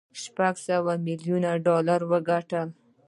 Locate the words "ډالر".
1.65-2.01